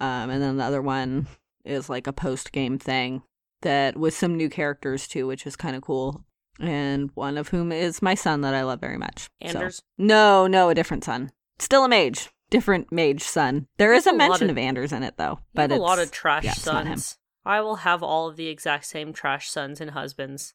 [0.00, 1.26] Um, and then the other one
[1.64, 3.22] is like a post game thing
[3.62, 6.24] that with some new characters too, which is kind of cool.
[6.58, 9.22] And one of whom is my son that I love very much.
[9.24, 9.82] So- Anders?
[9.98, 11.30] No, no, a different son.
[11.58, 12.30] Still a mage.
[12.50, 13.66] Different mage son.
[13.78, 15.38] There is a a mention of- of Anders in it though.
[15.54, 16.96] But a lot of trash yeah, it's not him.
[16.98, 17.16] sons.
[17.50, 20.54] I will have all of the exact same trash sons and husbands.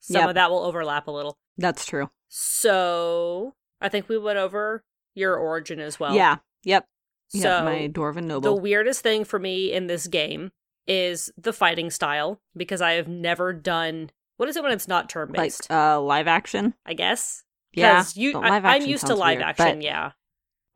[0.00, 0.28] Some Yep.
[0.30, 1.36] of that will overlap a little.
[1.56, 2.10] That's true.
[2.28, 6.14] So I think we went over your origin as well.
[6.14, 6.36] yeah.
[6.64, 6.86] Yep.
[7.30, 7.64] So yep.
[7.64, 8.54] My dwarven noble.
[8.54, 10.50] the weirdest thing for me in this game
[10.86, 14.10] is the fighting style because I have never done.
[14.38, 15.70] What is it when it's not turn like based?
[15.70, 16.74] uh live action.
[16.86, 17.44] I guess.
[17.72, 19.82] Yeah, you, I, I'm used to live weird, action.
[19.82, 20.12] Yeah.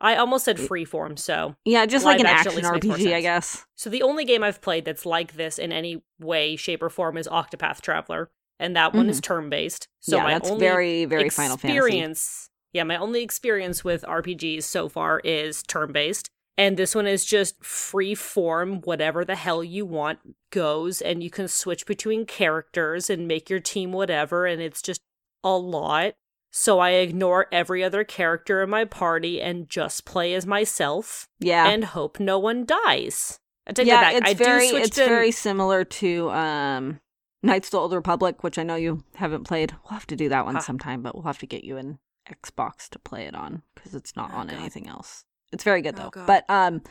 [0.03, 2.97] I almost said freeform, so Yeah, just like an action action at least makes more
[2.99, 3.65] RPG, I guess.
[3.77, 7.17] So the only game I've played that's like this in any way, shape, or form
[7.17, 9.89] is Octopath Traveler, and that one is turn based.
[10.01, 10.19] So Mm-hmm.
[10.19, 11.77] yeah, my that's only very, very Final Fantasy.
[11.79, 17.07] experience, yeah, my only experience with RPGs so far is turn based, and this one
[17.07, 18.81] is just free form.
[18.81, 20.19] Whatever the hell you want
[20.51, 25.01] goes, and you can switch between characters and make your team whatever, and it's just
[25.45, 26.15] a lot.
[26.55, 31.67] So I ignore every other character in my party and just play as myself Yeah.
[31.67, 33.41] and hope no one dies.
[33.67, 34.23] I take yeah, that back.
[34.23, 37.01] it's I very it's to very similar to um
[37.43, 39.73] Knights of the Old Republic, which I know you haven't played.
[39.83, 40.61] We'll have to do that one Ah.
[40.61, 41.99] sometime, but we'll have to get you an
[42.31, 44.59] Xbox to play it on because it's not Oh, on God.
[44.59, 45.25] anything else.
[45.53, 46.11] It's very good Oh, though.
[46.11, 46.27] God.
[46.27, 46.83] but um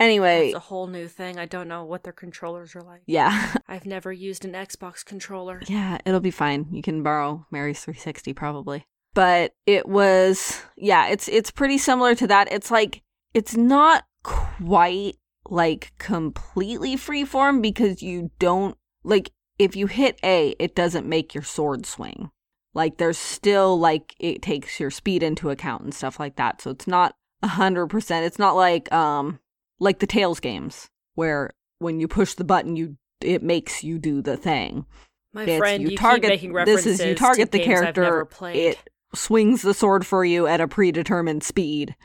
[0.00, 1.38] anyway, It's a whole new thing.
[1.38, 3.02] I don't know what their controllers are like.
[3.06, 3.54] yeah.
[3.68, 5.62] I've never used an Xbox controller.
[5.68, 6.66] Yeah, it'll be fine.
[6.72, 8.86] You can borrow Mary's 360 probably.
[9.16, 12.52] But it was yeah, it's it's pretty similar to that.
[12.52, 13.00] It's like
[13.32, 15.14] it's not quite
[15.48, 21.44] like completely freeform because you don't like if you hit A, it doesn't make your
[21.44, 22.30] sword swing.
[22.74, 26.60] Like there's still like it takes your speed into account and stuff like that.
[26.60, 28.26] So it's not a hundred percent.
[28.26, 29.40] It's not like um
[29.80, 34.20] like the Tales games where when you push the button you it makes you do
[34.20, 34.84] the thing
[35.32, 37.80] My It's friend, you you, target- keep making this references is you target the games
[37.80, 38.56] I've never character, played.
[38.56, 38.78] it
[39.16, 41.96] swings the sword for you at a predetermined speed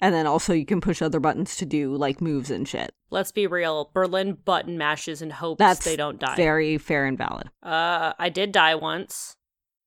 [0.00, 3.30] and then also you can push other buttons to do like moves and shit Let's
[3.30, 3.90] be real.
[3.94, 6.34] Berlin button mashes and hopes That's they don't die.
[6.34, 9.36] very fair and valid Uh, I did die once,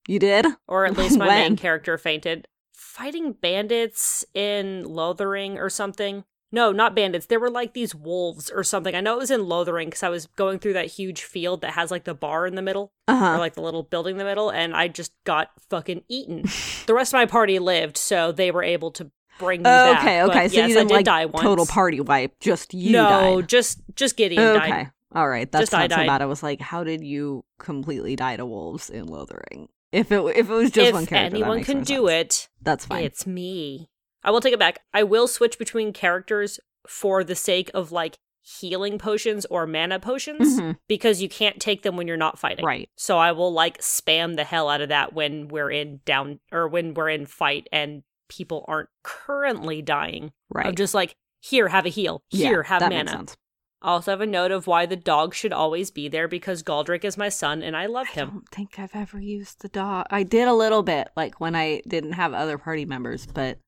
[0.07, 2.47] you did or at least my main character fainted.
[2.73, 6.23] Fighting bandits in Lothering or something.
[6.51, 7.25] No, not bandits.
[7.25, 8.95] There were like these wolves or something.
[8.95, 11.71] I know it was in Lothering because I was going through that huge field that
[11.71, 12.93] has like the bar in the middle.
[13.07, 16.43] uh-huh or like the little building in the middle, and I just got fucking eaten.
[16.85, 19.99] the rest of my party lived, so they were able to bring me back.
[19.99, 21.43] okay but okay so yes, you I didn't did like die once.
[21.43, 24.91] total party wipe just you no, died just just Gideon okay died.
[25.13, 26.07] all right that's Just I not so died.
[26.07, 30.19] bad i was like how did you completely die to wolves in lothering if it
[30.35, 32.45] if it was just if one character anyone can do sense.
[32.45, 33.91] it, that's fine it's me.
[34.27, 34.79] I will take it back.
[34.93, 40.59] I will switch between characters for the sake of like healing potions or mana potions
[40.59, 40.77] Mhm.
[40.87, 42.63] because you can't take them when you're not fighting.
[42.65, 46.39] right So I will like spam the hell out of that when we're in down
[46.51, 50.31] or when we're in fight and people aren't currently dying.
[50.49, 52.23] right I'm just like, here, have a heal.
[52.31, 53.17] Yeah, Here, have that makes mana.
[53.19, 53.37] sense.
[53.81, 57.03] I also have a note of why the dog should always be there because Galdrick
[57.05, 58.27] is my son and I love him.
[58.27, 60.07] I don't think I've ever used the dog.
[60.09, 63.59] I did a little bit, like when I didn't have other party members, but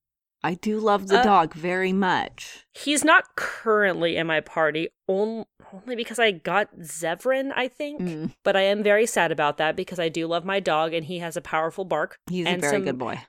[0.42, 2.64] I do love the Uh, dog very much.
[2.72, 8.00] He's not currently in my party, on- only because I got Zevran, I think.
[8.00, 11.04] Mm, But I am very sad about that because I do love my dog and
[11.04, 12.18] he has a powerful bark.
[12.30, 13.20] he's a very good boy.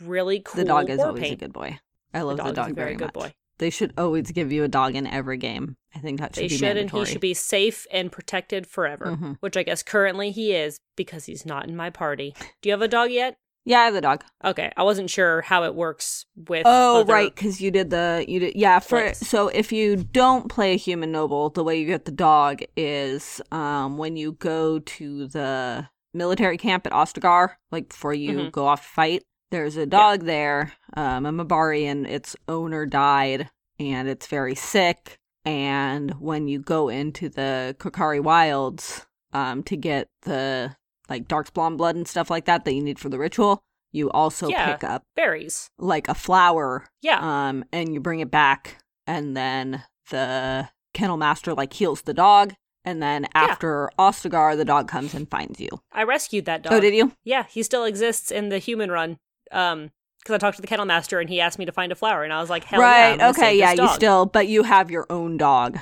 [0.00, 1.78] Really cool the dog is always a good boy.
[2.14, 3.14] I love the the dog, dog, is a very very, good much.
[3.14, 3.32] boy.
[3.58, 5.76] They should always give you a dog in every game.
[5.94, 9.18] I think that should They be should, and he should be safe and protected forever,
[9.20, 9.36] Mhm.
[9.40, 12.34] which I guess currently he is because he's not in my party.
[12.62, 13.36] Do you have a dog yet?
[13.66, 14.24] Yeah, I have the dog.
[14.44, 16.62] Okay, I wasn't sure how it works with.
[16.66, 18.78] Oh, other- right, because you did the you did yeah.
[18.78, 19.18] For Place.
[19.20, 23.40] so if you don't play a human noble, the way you get the dog is
[23.52, 28.52] um when you go to the military camp at Ostagar, like before you Mhm.
[28.52, 29.22] go off to fight.
[29.50, 35.18] There's a dog there, um, a Mabari, and its owner died, and it's very sick.
[35.44, 40.76] And when you go into the Korcari Wilds, um, to get the
[41.10, 43.60] like Darkspawn blood and stuff like that that you need for the ritual,
[43.92, 44.72] you also Yeah.
[44.72, 45.68] pick up berries.
[45.78, 51.52] like a flower Yeah, um and you bring it back and then the kennel master
[51.54, 56.04] like heals the dog and then after ostagar the dog comes and finds you I
[56.04, 56.72] rescued that dog.
[56.72, 59.18] oh did you Yeah, he still exists in the human run.
[59.52, 61.94] Um, because I talked to the kennel master and he asked me to find a
[61.94, 64.62] flower, and I was like, hell yeah, right gonna okay yeah you still but you
[64.64, 65.78] have your own dog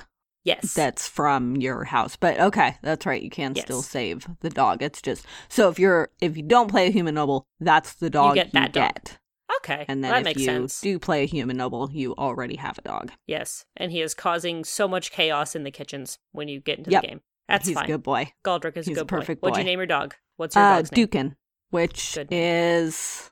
[0.48, 0.74] yes.
[0.74, 5.00] that's from your house but okay that's right you can still save the dog it's
[5.02, 8.42] just so if you're if you don't play a human noble that's the dog you
[8.42, 8.94] get that dog.
[8.94, 9.18] get.
[9.58, 10.80] okay, and then that if makes you sense.
[10.80, 14.64] do play a human noble you already have a dog Yes, and he is causing
[14.64, 17.02] so much chaos in the kitchens when you get into Yep.
[17.02, 17.20] the game.
[17.48, 17.84] That's he's fine.
[17.84, 19.16] a good boy Galdrick is He's a a good boy.
[19.18, 20.14] perfect What'd you name your dog?
[20.36, 21.06] What's your uh dog's name?
[21.06, 21.34] Dukin,
[21.70, 22.28] which Good.
[22.30, 23.30] is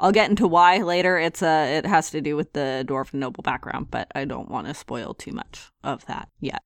[0.00, 1.18] I'll get into why later.
[1.18, 4.50] It's a it has to do with the dwarf and noble background, but I don't
[4.50, 6.62] want to spoil too much of that yet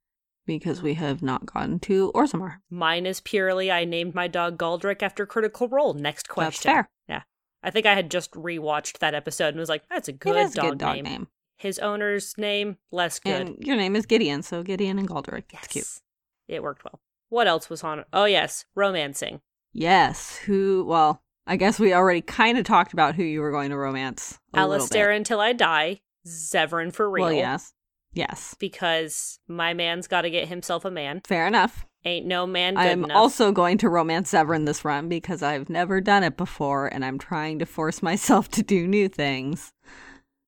[0.47, 2.57] because we have not gotten to Orzammar.
[2.71, 5.95] Mine is purely I named my dog Galdrick after Critical Role.
[5.95, 6.51] Next question.
[6.51, 6.91] That's fair.
[7.09, 7.23] Yeah.
[7.63, 10.47] I think I had just rewatched that episode and was like, that's a good, it
[10.47, 11.05] is dog, a good dog name.
[11.05, 11.29] name.
[11.57, 13.49] His owner's name, less good.
[13.49, 15.45] And your name is Gideon, so Gideon and Galdrick.
[15.53, 15.85] It's cute.
[15.85, 16.01] Yes.
[16.49, 17.01] It worked well.
[17.29, 18.05] What else was on?
[18.13, 18.65] Oh, yes.
[18.75, 19.41] Romancing.
[19.73, 20.39] Yes.
[20.39, 20.85] Who?
[20.89, 24.39] Well, I guess we already kind of talked about who you were going to romance.
[24.55, 25.17] A Alistair bit.
[25.17, 26.01] until I die.
[26.27, 27.25] Zevran for real.
[27.27, 27.73] Well, yes.
[28.13, 28.55] Yes.
[28.59, 31.23] Because my man's got to get himself a man.
[31.27, 31.85] Fair enough.
[32.05, 33.17] Ain't no man good I'm enough.
[33.17, 37.19] also going to romance Zevran this run because I've never done it before and I'm
[37.19, 39.73] trying to force myself to do new things.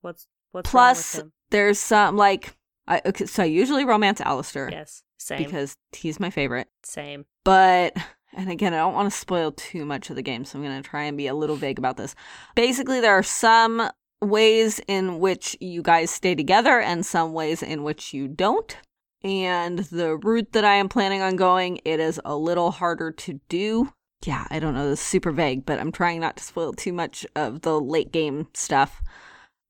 [0.00, 1.32] what's what's Plus, wrong with him?
[1.50, 6.30] there's some like I okay, so I usually romance Alistair Yes, same, because he's my
[6.30, 6.68] favorite.
[6.82, 7.24] same.
[7.44, 7.96] But
[8.36, 10.82] and again, I don't want to spoil too much of the game, so I'm going
[10.82, 12.14] to try and be a little vague about this.
[12.54, 17.82] Basically, there are some ways in which you guys stay together and some ways in
[17.82, 18.76] which you don't.
[19.22, 23.40] And the route that I am planning on going, it is a little harder to
[23.48, 23.92] do.
[24.24, 26.92] Yeah, I don't know, this is super vague, but I'm trying not to spoil too
[26.92, 29.02] much of the late game stuff.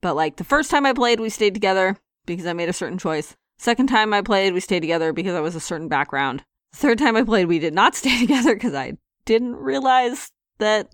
[0.00, 1.96] But like the first time I played, we stayed together
[2.27, 3.35] because I made a certain choice.
[3.59, 6.44] Second time I played, we stayed together because I was a certain background.
[6.75, 10.93] Third time I played, we did not stay together because I didn't realize that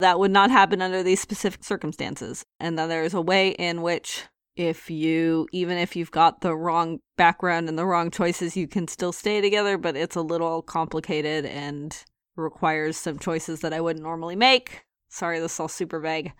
[0.00, 2.44] that would not happen under these specific circumstances.
[2.58, 4.24] And then there's a way in which,
[4.56, 8.88] if you, even if you've got the wrong background and the wrong choices, you can
[8.88, 11.96] still stay together, but it's a little complicated and
[12.36, 14.84] requires some choices that I wouldn't normally make.
[15.08, 16.32] Sorry, this is all super vague.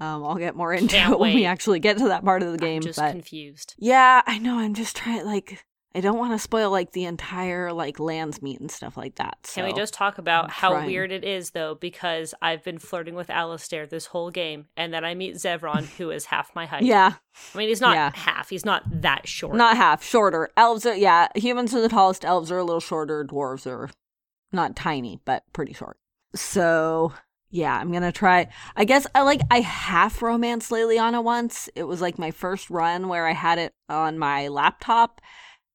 [0.00, 2.58] Um, I'll get more into it when we actually get to that part of the
[2.58, 2.76] game.
[2.76, 3.74] I'm just but confused.
[3.76, 4.58] yeah, I know.
[4.58, 5.26] I'm just trying.
[5.26, 5.62] Like,
[5.96, 9.38] I don't want to spoil like the entire like Landsmeet and stuff like that.
[9.54, 11.76] Can we just talk about how weird it is, though?
[11.76, 16.10] Because I've been flirting with Alistair this whole game, and then I meet Zevran, who
[16.10, 16.82] is half my height.
[16.82, 17.14] Yeah,
[17.54, 18.10] I mean, he's not yeah.
[18.14, 18.50] half.
[18.50, 19.54] He's not that short.
[19.56, 20.50] not half, shorter.
[20.56, 21.28] Elves are yeah.
[21.36, 22.24] Humans are the tallest.
[22.24, 23.24] Elves are a little shorter.
[23.24, 23.88] Dwarves are
[24.52, 25.96] not tiny, but pretty short.
[26.34, 27.12] So
[27.54, 28.48] yeah, I'm gonna try.
[28.74, 31.68] I guess I like I half romanced Leliana once.
[31.76, 35.20] It was like my first run where I had it on my laptop,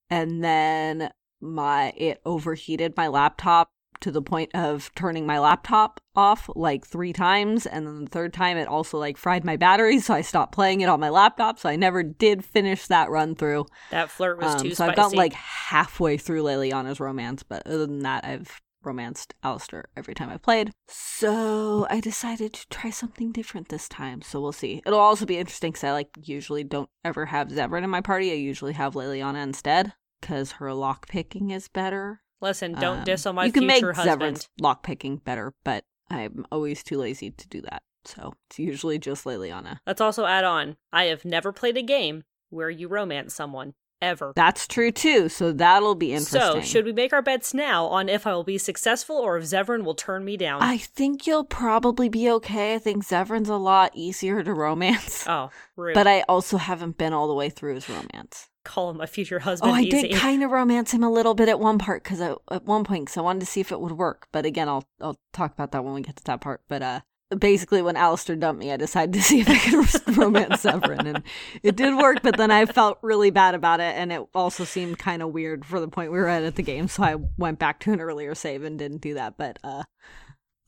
[0.10, 3.70] and then my it overheated my laptop
[4.02, 8.34] to the point of turning my laptop off like three times and then the third
[8.34, 11.60] time it also like fried my battery so i stopped playing it on my laptop
[11.60, 14.86] so i never did finish that run through that flirt was um, too so.
[14.86, 20.16] I've gotten like halfway through Leliana's romance, but other than that, I've romanced Alistair every
[20.16, 20.72] time I've played.
[20.88, 24.22] So I decided to try something different this time.
[24.22, 24.82] So we'll see.
[24.86, 28.32] It'll also be interesting because I like usually don't ever have Zevran in my party.
[28.32, 32.22] I usually have Leliana instead because her lock picking is better.
[32.42, 34.38] Listen, don't Um, diss on my you can make future husband.
[34.38, 37.84] Zevran's lock picking better, but I'm always too lazy to do that.
[38.06, 39.80] So it's usually just Leliana.
[39.86, 44.32] Let's also add on I have never played a game where you romance someone, ever.
[44.36, 45.28] That's true too.
[45.28, 46.40] So that'll be interesting.
[46.40, 49.44] So, should we make our bets now on if I will be successful or if
[49.44, 50.62] Zevran will turn me down?
[50.64, 52.76] I think you'll probably be okay.
[52.76, 55.28] I think Zevran's a lot easier to romance.
[55.28, 55.94] oh, rude.
[55.94, 58.50] But I also haven't been all the way through his romance.
[58.70, 59.72] Call him my future husband.
[59.72, 59.74] Oh.
[59.74, 60.10] I easy.
[60.10, 63.06] did kind of romance him a little bit at one part because at one point,
[63.06, 64.28] because I wanted to see if it would work.
[64.32, 66.62] But again, I'll I'll talk about that when we get to that part.
[66.68, 67.00] But uh,
[67.36, 71.24] basically, when Alistair dumped me, I decided to see if I could romance Zevran, and
[71.64, 72.20] it did work.
[72.22, 75.66] But then I felt really bad about it, and it also seemed kind of weird
[75.66, 76.88] for the point we were at at the game.
[76.88, 79.36] So I went back to an earlier save and didn't do that.
[79.36, 79.86] But uh,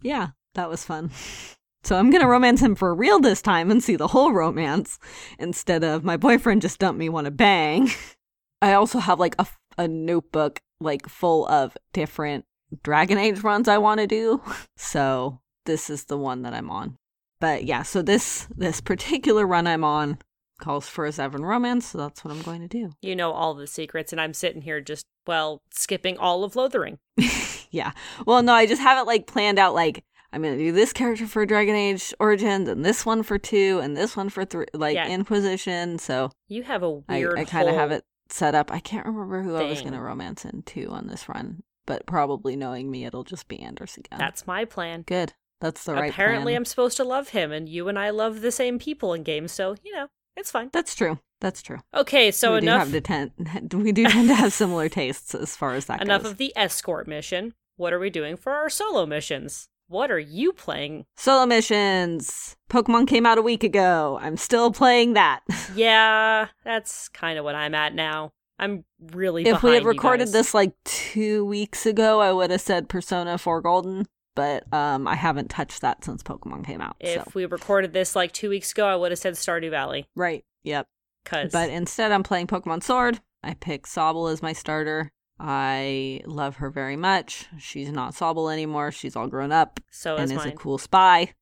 [0.01, 1.11] yeah, that was fun.
[1.83, 4.99] So I'm gonna romance him for real this time and see the whole romance
[5.39, 7.89] instead of my boyfriend just dumped me wanna bang.
[8.61, 12.45] I also have like a, a notebook like full of different
[12.83, 14.41] Dragon Age runs I want to do.
[14.77, 16.97] So this is the one that I'm on.
[17.39, 20.17] But yeah, so this this particular run I'm on
[20.59, 22.91] calls for a Zevran romance, so that's what I'm going to do.
[23.01, 26.99] You know all the secrets, and I'm sitting here just, well, skipping all of Lothering.
[27.71, 27.91] yeah.
[28.25, 30.93] Well, no, I just have it like planned out like I'm going to do this
[30.93, 34.65] character for Dragon Age Origins and this one for 2 and this one for 3
[34.73, 35.09] like Yeah.
[35.09, 38.71] Inquisition, so You have a I, weird I kind of have it set up.
[38.71, 42.05] I can't remember who I was going to romance in 2 on this run, but
[42.05, 44.19] probably knowing me it'll just be Anders again.
[44.19, 45.03] That's my plan.
[45.05, 45.33] good.
[45.59, 46.57] That's the right Apparently, plan.
[46.61, 49.51] I'm supposed to love him, and you and I love the same people in games,
[49.51, 50.71] so, you know, it's fine.
[50.73, 51.19] That's true.
[51.39, 51.79] That's true.
[51.93, 55.35] Okay, so we enough do have to tend, we do tend to have similar tastes
[55.35, 56.31] as far as that enough goes.
[56.31, 57.53] Enough of the escort mission.
[57.75, 59.67] What are we doing for our solo missions?
[59.91, 61.05] What are you playing?
[61.17, 62.55] Solo missions.
[62.69, 64.17] Pokemon came out a week ago.
[64.21, 65.41] I'm still playing that.
[65.75, 68.31] Yeah, that's kind of what I'm at now.
[68.59, 72.87] I'm really if we had recorded this like two weeks ago, I would have said
[72.89, 76.95] Persona 4 Golden, but um, I haven't touched that since Pokemon came out.
[76.99, 77.31] If so.
[77.33, 80.07] we recorded this like two weeks ago, I would have said Stardew Valley.
[80.15, 80.45] Right.
[80.63, 80.87] Yep.
[81.25, 83.21] Cause But instead, I'm playing Pokemon Sword.
[83.43, 85.11] I pick Sobble as my starter.
[85.43, 87.47] I love her very much.
[87.57, 88.91] She's not Sobble anymore.
[88.91, 91.33] She's all grown up so and is is a cool spy.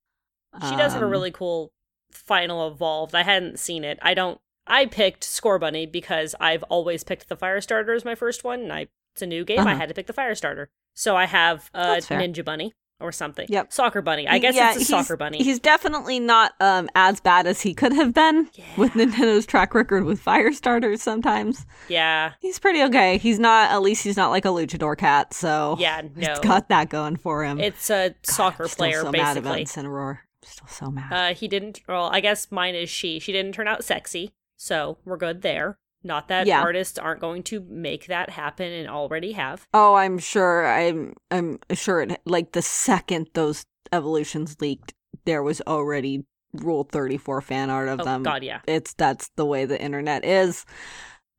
[0.70, 1.74] She does have a Um, really cool
[2.12, 3.14] final evolved.
[3.14, 4.00] I hadn't seen it.
[4.02, 4.40] I don't.
[4.66, 8.62] I picked Scorbunny because I've always picked the fire starter as my first one.
[8.62, 9.60] And I it's a new game.
[9.60, 9.80] I Uh-huh.
[9.80, 10.70] had to pick the fire starter.
[10.94, 11.70] So I have
[12.08, 12.20] fair.
[12.22, 13.46] Ninja Bunny, or something.
[13.50, 13.72] Yep.
[13.72, 14.28] Soccer bunny.
[14.28, 15.38] I guess Yeah, it's a soccer bunny.
[15.44, 19.06] He's definitely not um as bad as he could have been with Yeah.
[19.06, 21.66] Nintendo's track record with fire starters sometimes.
[21.88, 22.34] yeah.
[22.42, 23.18] He's pretty okay.
[23.18, 26.28] He's not at least he's not like a luchador cat, so Yeah, no.
[26.30, 27.60] he's got that going for him.
[27.60, 30.18] It's a God, soccer I'm still player, so mad about Incineroar.
[30.20, 31.12] I'm still so mad.
[31.14, 31.82] Uh, he didn't.
[31.88, 33.20] Well, I guess mine is she.
[33.20, 35.78] She didn't turn out sexy, so we're good there.
[36.04, 36.62] Not that Yeah.
[36.62, 39.68] artists aren't going to make that happen and already have.
[39.74, 40.66] oh, I'm sure.
[40.68, 42.02] I'm I'm sure.
[42.02, 44.94] It, like the second those evolutions leaked,
[45.26, 46.24] there was already
[46.54, 48.24] Rule 34 fan art of Oh them.
[48.24, 48.62] God, yeah.
[48.68, 50.66] It's that's the way the internet is.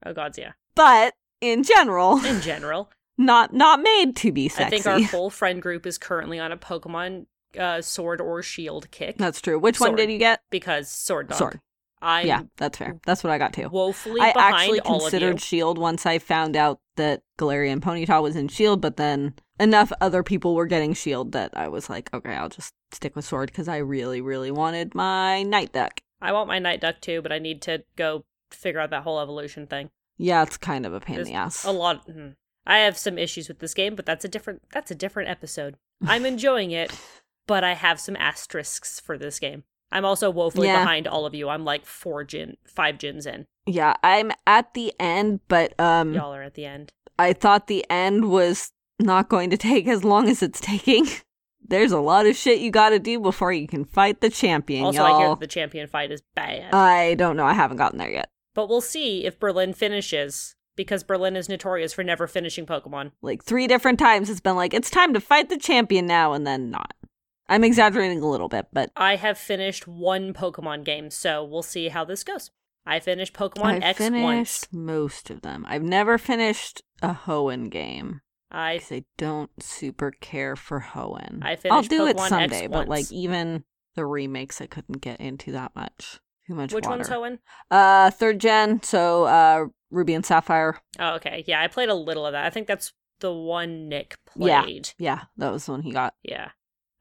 [0.07, 0.53] Oh gods, yeah.
[0.75, 4.65] But in general, In general, not not made to be sexy.
[4.65, 7.27] I think our whole friend group is currently on a Pokemon
[7.59, 9.59] uh, Sword or Shield kick That's true.
[9.59, 10.43] Which one did you get?
[10.51, 11.39] because Sword Dog.
[11.39, 11.61] Sword.
[12.03, 12.99] I'm yeah, that's fair.
[13.05, 13.69] That's what I got too.
[13.69, 15.11] woefully I behind actually all of you.
[15.11, 19.93] considered Shield once I found out that Galarian Ponyta was in Shield, but then enough
[20.01, 23.51] other people were getting Shield that I was like, okay, I'll just stick with Sword
[23.51, 26.01] because I really, really wanted my Night Duck.
[26.23, 29.21] I want my Night Duck too, but I need to go figure out that whole
[29.21, 29.91] evolution thing.
[30.19, 31.65] Yeah, it's kind of a pain in the ass.
[31.65, 32.07] A lot.
[32.07, 32.35] mhm.
[32.67, 34.63] I have some issues with this game, but that's a different.
[34.71, 35.77] That's a different episode.
[36.07, 36.93] I'm enjoying it,
[37.47, 39.65] but I have some asterisks for this game.
[39.93, 40.81] I'm also woefully Yeah.
[40.81, 41.49] behind all of you.
[41.49, 43.47] I'm like four gin, five gins in.
[43.67, 46.93] Yeah, I'm at the end, but um, Y'all are at the end.
[47.19, 51.07] I thought the end was not going to take as long as it's taking.
[51.69, 54.85] There's a lot of shit you got to do before you can fight the champion,
[54.85, 55.37] Also, I hear y'all.
[55.37, 57.45] that the champion fight is bad, I don't know.
[57.45, 58.29] I haven't gotten there yet.
[58.55, 63.13] but we'll see if Berlin finishes because Berlin is notorious for never finishing Pokemon.
[63.23, 66.45] Like three different times, it's been like it's time to fight the champion now, and
[66.47, 66.95] then not.
[67.51, 71.89] I'm exaggerating a little bit, but I have finished one Pokemon game, so we'll see
[71.89, 72.51] how this goes.
[72.87, 74.69] I finished Pokemon I X finished once.
[74.73, 75.67] most of them.
[75.69, 81.41] I've never finished a Hoenn game I I don't super care for Hoenn.
[81.43, 83.65] I I'll finished do it Pokemon X someday, but like even
[83.97, 86.21] the remakes, I couldn't get into that much.
[86.47, 86.97] Too much which water.
[86.97, 87.39] one's Hoenn?
[87.71, 90.81] Uh, third gen, so uh, Ruby and Sapphire.
[90.99, 91.45] Oh, okay.
[91.47, 92.45] Yeah, I played a little of that.
[92.47, 94.63] I think that's the one Nick Yeah.
[94.63, 94.91] played.
[94.99, 96.15] Yeah, that was the one he got.
[96.23, 96.51] Yeah.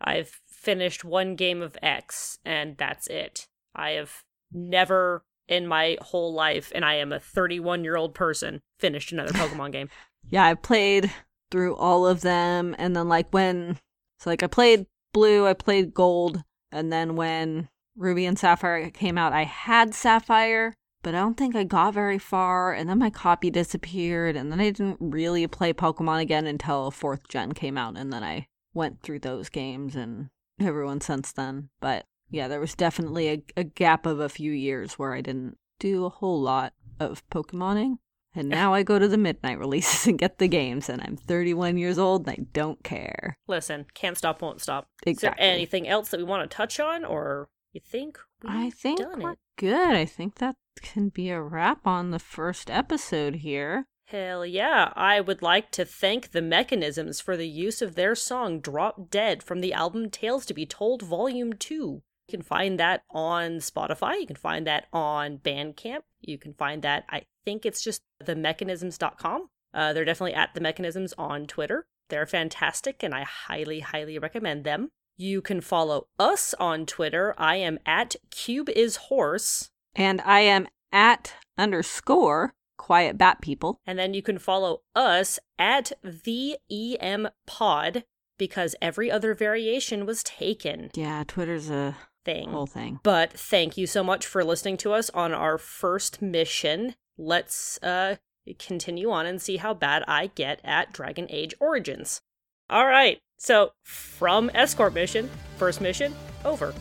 [0.02, 3.48] I've finished one game of X, and that's it.
[3.76, 8.62] I have never in my whole life, and I am a 31 year old person,
[8.80, 9.90] finished another Pokemon game.
[10.30, 11.12] Yeah, I've played
[11.52, 13.80] through all of them, and then like when,
[14.20, 19.18] so like I played Blue, I played Gold, and then when Ruby and Sapphire came
[19.18, 23.10] out, I had Sapphire, but I don't think I got very far, and then my
[23.10, 27.98] copy disappeared, and then I didn't really play Pokemon again until fourth gen came out,
[27.98, 31.70] and then I went through those games and everyone since then.
[31.80, 35.58] But yeah, there was definitely a, a gap of a few years where I didn't
[35.80, 37.98] do a whole lot of Pokemoning.
[38.36, 38.56] And eh.
[38.56, 41.98] now I go to the midnight releases and get the games, and I'm 31 years
[41.98, 43.38] old and I don't care.
[43.48, 44.88] Listen, can't stop, won't stop.
[45.06, 45.12] Exactly.
[45.12, 48.70] Is there anything else that we want to touch on, or you think we've I
[48.70, 49.40] think done we're it?
[49.58, 49.96] good.
[49.96, 53.88] I think that can be a wrap on the first episode here.
[54.10, 54.92] Hell yeah.
[54.96, 59.44] I would like to thank the Mechanisms for the use of their song Drop Dead
[59.44, 61.76] from the album Tales to Be Told Volume 2.
[61.76, 64.20] You can find that on Spotify.
[64.20, 66.00] You can find that on Bandcamp.
[66.22, 69.50] You can find that, I think it's just themechanisms.com.
[69.76, 71.86] Uh, they're definitely at the Mechanisms on Twitter.
[72.10, 74.90] They're fantastic and I highly, highly recommend them.
[75.18, 77.36] You can follow us on Twitter.
[77.38, 79.70] I am at Cube is Horse.
[79.94, 83.80] And I am at underscore quiet bat people.
[83.86, 88.06] And then you can follow us at the EM Pod
[88.40, 90.90] because every other variation was taken.
[90.96, 92.50] Yeah, Twitter's a Thing.
[92.52, 93.00] whole thing.
[93.04, 96.96] But thank you so much for listening to us on our first mission.
[97.18, 98.16] Let's uh
[98.58, 102.22] continue on and see how bad I get at Dragon Age Origins.
[102.70, 103.20] All right.
[103.38, 106.14] So, from escort mission, first mission
[106.44, 106.74] over.